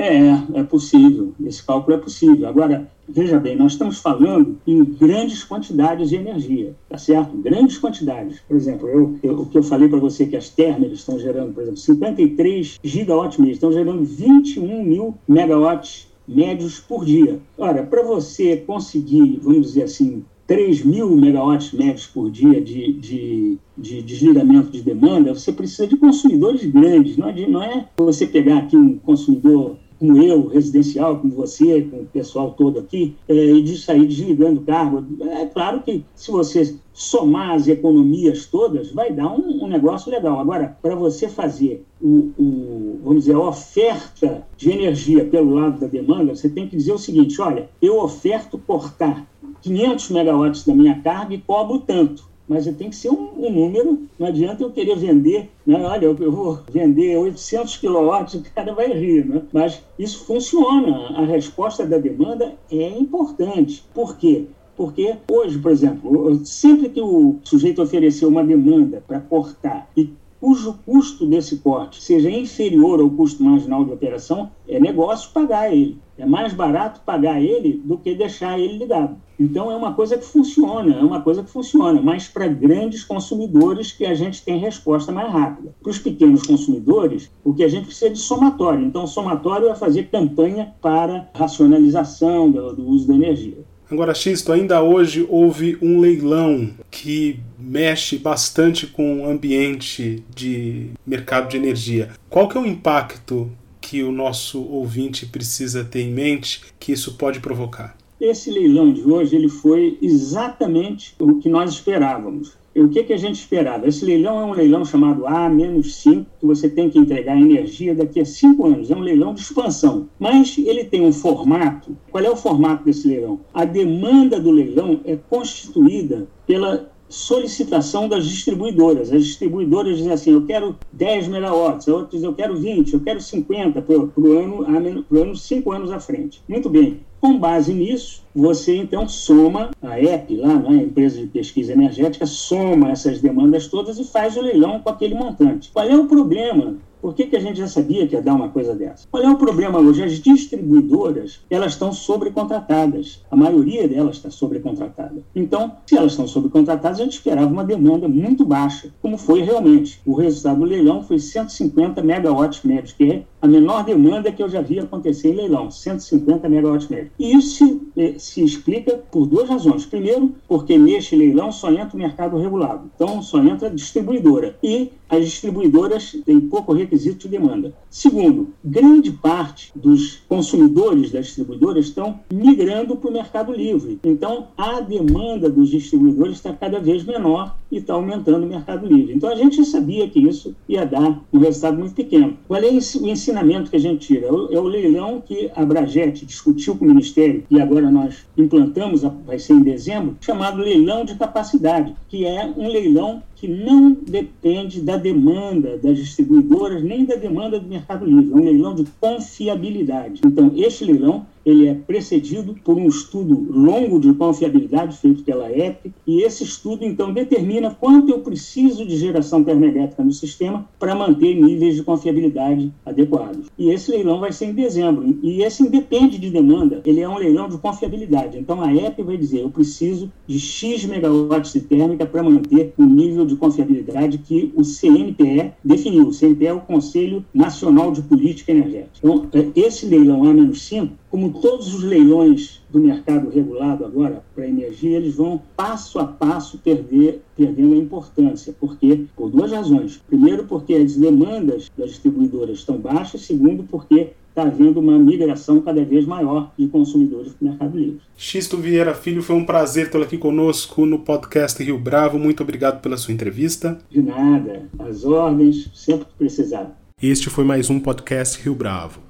É, 0.00 0.60
é 0.60 0.62
possível. 0.62 1.34
Esse 1.44 1.62
cálculo 1.64 1.96
é 1.96 2.00
possível. 2.00 2.48
Agora, 2.48 2.90
veja 3.06 3.38
bem, 3.38 3.54
nós 3.54 3.72
estamos 3.72 3.98
falando 3.98 4.58
em 4.66 4.82
grandes 4.82 5.44
quantidades 5.44 6.08
de 6.08 6.16
energia, 6.16 6.74
tá 6.88 6.96
certo? 6.96 7.36
Grandes 7.36 7.76
quantidades. 7.76 8.40
Por 8.40 8.56
exemplo, 8.56 8.88
eu, 8.88 9.18
eu 9.22 9.40
o 9.40 9.46
que 9.46 9.58
eu 9.58 9.62
falei 9.62 9.88
para 9.88 9.98
você 9.98 10.26
que 10.26 10.36
as 10.36 10.48
térmicas 10.48 11.00
estão 11.00 11.18
gerando, 11.18 11.52
por 11.52 11.62
exemplo, 11.62 11.78
53 11.78 12.78
gigawatts 12.82 13.38
mês, 13.38 13.54
estão 13.54 13.72
gerando 13.72 14.04
21 14.04 14.82
mil 14.84 15.14
megawatts 15.28 16.08
médios 16.26 16.80
por 16.80 17.04
dia. 17.04 17.38
Ora, 17.58 17.82
para 17.82 18.02
você 18.02 18.56
conseguir, 18.56 19.40
vamos 19.42 19.68
dizer 19.68 19.82
assim, 19.82 20.24
3 20.46 20.84
mil 20.84 21.14
megawatts 21.14 21.72
médios 21.72 22.06
por 22.06 22.30
dia 22.30 22.60
de, 22.60 22.92
de, 22.94 23.58
de, 23.76 24.02
desligamento 24.02 24.70
de 24.70 24.82
demanda, 24.82 25.32
você 25.32 25.52
precisa 25.52 25.86
de 25.86 25.96
consumidores 25.96 26.64
grandes. 26.64 27.16
Não 27.16 27.28
é, 27.28 27.46
não 27.46 27.62
é 27.62 27.86
você 27.98 28.26
pegar 28.26 28.58
aqui 28.58 28.76
um 28.76 28.98
consumidor 28.98 29.76
como 30.00 30.16
eu, 30.22 30.46
residencial, 30.46 31.18
como 31.18 31.34
você, 31.34 31.82
com 31.82 31.98
o 31.98 32.06
pessoal 32.06 32.52
todo 32.52 32.78
aqui, 32.78 33.14
é, 33.28 33.34
e 33.34 33.62
de 33.62 33.76
sair 33.76 34.06
desligando 34.06 34.62
carro. 34.62 35.06
É 35.20 35.44
claro 35.44 35.82
que 35.82 36.02
se 36.14 36.30
você 36.30 36.74
somar 36.94 37.50
as 37.50 37.68
economias 37.68 38.46
todas, 38.46 38.90
vai 38.92 39.12
dar 39.12 39.30
um, 39.30 39.64
um 39.64 39.68
negócio 39.68 40.10
legal. 40.10 40.40
Agora, 40.40 40.74
para 40.80 40.94
você 40.94 41.28
fazer 41.28 41.84
o, 42.00 42.32
o, 42.38 43.00
vamos 43.04 43.24
dizer, 43.24 43.34
a 43.34 43.40
oferta 43.40 44.46
de 44.56 44.70
energia 44.70 45.22
pelo 45.26 45.54
lado 45.54 45.78
da 45.78 45.86
demanda, 45.86 46.34
você 46.34 46.48
tem 46.48 46.66
que 46.66 46.76
dizer 46.76 46.92
o 46.92 46.98
seguinte: 46.98 47.38
olha, 47.40 47.68
eu 47.82 48.00
oferto 48.00 48.56
cortar 48.56 49.26
500 49.60 50.08
megawatts 50.08 50.64
da 50.64 50.74
minha 50.74 50.98
carga 51.02 51.34
e 51.34 51.38
cobro 51.38 51.80
tanto 51.80 52.29
mas 52.50 52.64
tem 52.64 52.90
que 52.90 52.96
ser 52.96 53.10
um, 53.10 53.28
um, 53.38 53.48
número, 53.48 54.08
não 54.18 54.26
adianta 54.26 54.64
eu 54.64 54.72
querer 54.72 54.96
vender, 54.96 55.48
né? 55.64 55.80
olha, 55.86 56.06
eu, 56.06 56.16
eu 56.18 56.32
vou 56.32 56.58
vender 56.68 57.16
800 57.16 57.76
quilowatts, 57.76 58.34
o 58.42 58.42
cara 58.52 58.74
vai 58.74 58.92
rir, 58.92 59.24
né? 59.24 59.42
mas 59.52 59.80
isso 59.96 60.24
funciona, 60.24 61.16
a 61.16 61.24
resposta 61.24 61.86
da 61.86 61.96
demanda 61.96 62.56
é 62.68 62.88
importante. 62.98 63.84
Por 63.94 64.16
quê? 64.16 64.46
Porque 64.76 65.14
hoje, 65.30 65.60
por 65.60 65.70
exemplo, 65.70 66.44
sempre 66.44 66.88
que 66.88 67.00
o 67.00 67.36
sujeito 67.44 67.80
ofereceu 67.80 68.28
uma 68.28 68.42
demanda 68.42 69.00
para 69.06 69.20
cortar 69.20 69.88
e 69.96 70.10
cujo 70.40 70.76
custo 70.84 71.26
desse 71.26 71.58
corte 71.58 72.02
seja 72.02 72.30
inferior 72.30 72.98
ao 72.98 73.10
custo 73.10 73.44
marginal 73.44 73.84
de 73.84 73.92
operação, 73.92 74.50
é 74.66 74.80
negócio 74.80 75.30
pagar 75.32 75.72
ele. 75.72 75.98
É 76.18 76.26
mais 76.26 76.52
barato 76.52 77.00
pagar 77.06 77.40
ele 77.40 77.80
do 77.84 77.96
que 77.96 78.12
deixar 78.12 78.58
ele 78.58 78.78
ligado. 78.78 79.16
Então 79.40 79.72
é 79.72 79.74
uma 79.74 79.94
coisa 79.94 80.18
que 80.18 80.24
funciona, 80.26 80.94
é 80.94 81.02
uma 81.02 81.22
coisa 81.22 81.42
que 81.42 81.50
funciona, 81.50 81.98
mas 82.02 82.28
para 82.28 82.46
grandes 82.46 83.02
consumidores 83.02 83.90
que 83.90 84.04
a 84.04 84.14
gente 84.14 84.42
tem 84.42 84.58
resposta 84.58 85.10
mais 85.10 85.32
rápida. 85.32 85.74
Para 85.82 85.90
os 85.90 85.98
pequenos 85.98 86.42
consumidores, 86.42 87.30
o 87.42 87.54
que 87.54 87.64
a 87.64 87.68
gente 87.68 87.86
precisa 87.86 88.08
é 88.08 88.10
de 88.10 88.18
somatório. 88.18 88.84
Então, 88.84 89.06
somatório 89.06 89.68
é 89.68 89.74
fazer 89.74 90.10
campanha 90.10 90.74
para 90.82 91.30
racionalização 91.34 92.50
do, 92.50 92.74
do 92.74 92.86
uso 92.86 93.08
da 93.08 93.14
energia. 93.14 93.56
Agora, 93.90 94.14
Xisto, 94.14 94.52
ainda 94.52 94.82
hoje 94.82 95.26
houve 95.28 95.78
um 95.80 95.98
leilão 95.98 96.70
que 96.90 97.40
mexe 97.58 98.18
bastante 98.18 98.86
com 98.86 99.22
o 99.22 99.28
ambiente 99.28 100.22
de 100.34 100.90
mercado 101.04 101.48
de 101.48 101.56
energia. 101.56 102.10
Qual 102.28 102.46
que 102.46 102.58
é 102.58 102.60
o 102.60 102.66
impacto 102.66 103.50
que 103.80 104.02
o 104.02 104.12
nosso 104.12 104.62
ouvinte 104.62 105.24
precisa 105.24 105.82
ter 105.82 106.02
em 106.02 106.12
mente 106.12 106.60
que 106.78 106.92
isso 106.92 107.14
pode 107.14 107.40
provocar? 107.40 107.96
Esse 108.20 108.50
leilão 108.50 108.92
de 108.92 109.02
hoje 109.02 109.34
ele 109.34 109.48
foi 109.48 109.96
exatamente 110.02 111.14
o 111.18 111.38
que 111.38 111.48
nós 111.48 111.70
esperávamos. 111.70 112.52
O 112.76 112.88
que, 112.88 113.02
que 113.02 113.14
a 113.14 113.16
gente 113.16 113.36
esperava? 113.36 113.88
Esse 113.88 114.04
leilão 114.04 114.40
é 114.40 114.44
um 114.44 114.52
leilão 114.52 114.84
chamado 114.84 115.26
A-5, 115.26 116.26
que 116.38 116.46
você 116.46 116.68
tem 116.68 116.90
que 116.90 116.98
entregar 116.98 117.40
energia 117.40 117.94
daqui 117.94 118.20
a 118.20 118.24
cinco 118.24 118.66
anos. 118.66 118.90
É 118.90 118.96
um 118.96 119.00
leilão 119.00 119.32
de 119.32 119.40
expansão. 119.40 120.08
Mas 120.18 120.56
ele 120.58 120.84
tem 120.84 121.00
um 121.00 121.12
formato. 121.12 121.96
Qual 122.12 122.22
é 122.22 122.30
o 122.30 122.36
formato 122.36 122.84
desse 122.84 123.08
leilão? 123.08 123.40
A 123.54 123.64
demanda 123.64 124.38
do 124.38 124.50
leilão 124.50 125.00
é 125.04 125.16
constituída 125.16 126.28
pela 126.46 126.90
solicitação 127.08 128.08
das 128.08 128.26
distribuidoras. 128.26 129.12
As 129.12 129.24
distribuidoras 129.24 129.96
dizem 129.96 130.12
assim, 130.12 130.32
eu 130.32 130.46
quero 130.46 130.76
10 130.92 131.26
megawatts, 131.26 131.88
outros 131.88 132.22
eu 132.22 132.32
quero 132.34 132.54
20, 132.56 132.94
eu 132.94 133.00
quero 133.00 133.20
50 133.20 133.82
para 133.82 133.96
o 133.98 134.32
ano, 134.38 134.64
ano 135.10 135.36
cinco 135.36 135.72
anos 135.72 135.90
à 135.90 135.98
frente. 135.98 136.40
Muito 136.48 136.68
bem. 136.70 137.00
Com 137.20 137.38
base 137.38 137.74
nisso, 137.74 138.22
você 138.34 138.76
então 138.76 139.06
soma 139.06 139.70
a 139.82 140.00
EP 140.00 140.30
lá, 140.38 140.54
né, 140.54 140.68
a 140.70 140.82
empresa 140.82 141.20
de 141.20 141.26
pesquisa 141.26 141.72
energética, 141.72 142.24
soma 142.24 142.90
essas 142.90 143.20
demandas 143.20 143.68
todas 143.68 143.98
e 143.98 144.04
faz 144.04 144.36
o 144.36 144.40
leilão 144.40 144.80
com 144.80 144.88
aquele 144.88 145.14
montante. 145.14 145.70
Qual 145.70 145.84
é 145.84 145.94
o 145.94 146.06
problema 146.06 146.78
por 147.00 147.14
que, 147.14 147.26
que 147.26 147.36
a 147.36 147.40
gente 147.40 147.58
já 147.58 147.66
sabia 147.66 148.06
que 148.06 148.14
ia 148.14 148.20
dar 148.20 148.34
uma 148.34 148.50
coisa 148.50 148.74
dessa? 148.74 149.08
Qual 149.10 149.22
é 149.22 149.30
o 149.30 149.38
problema 149.38 149.78
hoje? 149.78 150.04
As 150.04 150.20
distribuidoras, 150.20 151.40
elas 151.48 151.72
estão 151.72 151.92
sobrecontratadas. 151.92 153.24
A 153.30 153.36
maioria 153.36 153.88
delas 153.88 154.16
está 154.16 154.30
sobrecontratada. 154.30 155.22
Então, 155.34 155.76
se 155.86 155.96
elas 155.96 156.12
estão 156.12 156.28
sobrecontratadas, 156.28 157.00
a 157.00 157.04
gente 157.04 157.14
esperava 157.14 157.50
uma 157.50 157.64
demanda 157.64 158.06
muito 158.06 158.44
baixa, 158.44 158.92
como 159.00 159.16
foi 159.16 159.40
realmente. 159.40 160.00
O 160.04 160.14
resultado 160.14 160.58
do 160.58 160.66
leilão 160.66 161.02
foi 161.02 161.18
150 161.18 162.02
megawatts 162.02 162.62
médios, 162.64 162.92
que 162.92 163.04
é 163.04 163.22
a 163.42 163.46
menor 163.46 163.84
demanda 163.84 164.30
que 164.30 164.42
eu 164.42 164.48
já 164.48 164.60
vi 164.60 164.78
acontecer 164.78 165.30
em 165.30 165.36
leilão, 165.36 165.70
150 165.70 166.48
megawatts 166.48 166.88
médios. 166.88 167.12
E 167.18 167.34
isso 167.34 167.56
se, 167.56 167.80
eh, 167.96 168.14
se 168.18 168.42
explica 168.42 168.96
por 169.10 169.26
duas 169.26 169.48
razões. 169.48 169.86
Primeiro, 169.86 170.34
porque 170.46 170.76
neste 170.76 171.16
leilão 171.16 171.50
só 171.50 171.72
entra 171.72 171.94
o 171.94 171.98
mercado 171.98 172.36
regulado. 172.36 172.90
Então, 172.94 173.22
só 173.22 173.42
entra 173.42 173.68
a 173.68 173.70
distribuidora. 173.70 174.56
E 174.62 174.90
as 175.08 175.24
distribuidoras 175.24 176.16
têm 176.24 176.40
pouco 176.40 176.72
requisito 176.72 177.28
de 177.28 177.36
demanda. 177.36 177.74
Segundo, 177.88 178.50
grande 178.64 179.10
parte 179.10 179.72
dos 179.74 180.22
consumidores 180.28 181.10
das 181.10 181.26
distribuidoras 181.26 181.86
estão 181.86 182.20
migrando 182.32 182.94
para 182.96 183.10
o 183.10 183.12
mercado 183.12 183.52
livre. 183.52 183.98
Então, 184.04 184.48
a 184.56 184.80
demanda 184.80 185.50
dos 185.50 185.68
distribuidores 185.68 186.36
está 186.36 186.52
cada 186.52 186.78
vez 186.78 187.04
menor 187.04 187.56
e 187.72 187.78
está 187.78 187.94
aumentando 187.94 188.44
o 188.44 188.48
mercado 188.48 188.86
livre. 188.86 189.14
Então, 189.14 189.30
a 189.30 189.34
gente 189.34 189.64
sabia 189.64 190.08
que 190.08 190.20
isso 190.20 190.54
ia 190.68 190.84
dar 190.84 191.20
um 191.32 191.38
resultado 191.38 191.78
muito 191.78 191.94
pequeno. 191.94 192.36
Qual 192.46 192.62
é 192.62 192.68
o 192.68 193.08
ensinamento 193.30 193.70
que 193.70 193.76
a 193.76 193.80
gente 193.80 194.06
tira? 194.06 194.26
É 194.26 194.30
o 194.30 194.68
é 194.68 194.70
leilão 194.70 195.20
que 195.20 195.50
a 195.54 195.64
Brajet 195.64 196.26
discutiu 196.26 196.76
com 196.76 196.84
o 196.84 196.88
Ministério 196.88 197.44
e 197.48 197.60
agora 197.60 197.90
nós 197.90 198.26
implantamos, 198.36 199.02
vai 199.24 199.38
ser 199.38 199.54
em 199.54 199.62
dezembro, 199.62 200.16
chamado 200.20 200.60
leilão 200.60 201.04
de 201.04 201.14
capacidade, 201.14 201.94
que 202.08 202.26
é 202.26 202.52
um 202.56 202.68
leilão 202.68 203.22
que 203.36 203.48
não 203.48 203.92
depende 203.92 204.82
da 204.82 204.96
demanda 204.96 205.78
das 205.78 205.96
distribuidoras 205.96 206.82
nem 206.82 207.06
da 207.06 207.14
demanda 207.14 207.58
do 207.58 207.66
Mercado 207.66 208.04
Livre. 208.04 208.32
É 208.32 208.36
um 208.36 208.44
leilão 208.44 208.74
de 208.74 208.84
confiabilidade. 209.00 210.20
Então, 210.26 210.52
este 210.56 210.84
leilão 210.84 211.26
ele 211.44 211.68
é 211.68 211.74
precedido 211.74 212.54
por 212.64 212.76
um 212.76 212.88
estudo 212.88 213.46
longo 213.50 213.98
de 213.98 214.12
confiabilidade 214.14 214.96
feito 214.96 215.22
pela 215.22 215.50
EP, 215.50 215.92
e 216.06 216.22
esse 216.22 216.44
estudo, 216.44 216.84
então, 216.84 217.12
determina 217.12 217.70
quanto 217.70 218.10
eu 218.10 218.20
preciso 218.20 218.84
de 218.86 218.96
geração 218.96 219.42
termoelétrica 219.42 220.02
no 220.02 220.12
sistema 220.12 220.68
para 220.78 220.94
manter 220.94 221.34
níveis 221.34 221.76
de 221.76 221.82
confiabilidade 221.82 222.72
adequados. 222.84 223.46
E 223.58 223.70
esse 223.70 223.90
leilão 223.90 224.20
vai 224.20 224.32
ser 224.32 224.46
em 224.46 224.52
dezembro, 224.52 225.18
e 225.22 225.42
esse 225.42 225.62
independe 225.62 226.18
de 226.18 226.30
demanda, 226.30 226.80
ele 226.84 227.00
é 227.00 227.08
um 227.08 227.18
leilão 227.18 227.48
de 227.48 227.58
confiabilidade. 227.58 228.38
Então, 228.38 228.60
a 228.62 228.74
EP 228.74 229.00
vai 229.00 229.16
dizer, 229.16 229.40
eu 229.40 229.50
preciso 229.50 230.10
de 230.26 230.38
X 230.38 230.84
megawatts 230.84 231.52
de 231.52 231.60
térmica 231.60 232.06
para 232.06 232.22
manter 232.22 232.72
o 232.76 232.84
nível 232.84 233.24
de 233.24 233.36
confiabilidade 233.36 234.18
que 234.18 234.52
o 234.54 234.62
CNPE 234.62 235.52
definiu. 235.64 236.08
O 236.08 236.12
CNPE 236.12 236.46
é 236.46 236.52
o 236.52 236.60
Conselho 236.60 237.24
Nacional 237.32 237.92
de 237.92 238.02
Política 238.02 238.52
Energética. 238.52 238.90
Então, 238.98 239.26
é, 239.32 239.46
esse 239.54 239.86
leilão 239.86 240.24
A-5 240.24 240.90
como 241.10 241.40
todos 241.40 241.74
os 241.74 241.82
leilões 241.82 242.62
do 242.70 242.78
mercado 242.78 243.28
regulado 243.28 243.84
agora 243.84 244.22
para 244.34 244.46
energia, 244.46 244.96
eles 244.96 245.16
vão 245.16 245.42
passo 245.56 245.98
a 245.98 246.04
passo 246.04 246.58
perder, 246.58 247.20
perdendo 247.36 247.74
a 247.74 247.78
importância. 247.78 248.54
Por 248.58 248.78
quê? 248.78 249.06
Por 249.16 249.28
duas 249.28 249.50
razões. 249.50 250.00
Primeiro, 250.06 250.44
porque 250.44 250.74
as 250.74 250.96
demandas 250.96 251.70
das 251.76 251.90
distribuidoras 251.90 252.58
estão 252.58 252.78
baixas. 252.78 253.22
Segundo, 253.22 253.64
porque 253.64 254.12
está 254.28 254.42
havendo 254.42 254.78
uma 254.78 254.96
migração 254.96 255.60
cada 255.60 255.84
vez 255.84 256.06
maior 256.06 256.52
de 256.56 256.68
consumidores 256.68 257.32
para 257.32 257.44
o 257.44 257.48
mercado 257.50 257.76
livre. 257.76 258.00
Xisto 258.16 258.56
Vieira 258.56 258.94
Filho, 258.94 259.22
foi 259.22 259.34
um 259.34 259.44
prazer 259.44 259.90
tê-lo 259.90 260.04
aqui 260.04 260.16
conosco 260.16 260.86
no 260.86 261.00
podcast 261.00 261.60
Rio 261.62 261.78
Bravo. 261.78 262.18
Muito 262.18 262.44
obrigado 262.44 262.80
pela 262.80 262.96
sua 262.96 263.12
entrevista. 263.12 263.78
De 263.90 264.00
nada. 264.00 264.68
As 264.78 265.04
ordens, 265.04 265.70
sempre 265.74 266.06
que 266.06 266.14
precisar. 266.16 266.78
Este 267.02 267.28
foi 267.28 267.44
mais 267.44 267.68
um 267.68 267.80
podcast 267.80 268.40
Rio 268.40 268.54
Bravo. 268.54 269.09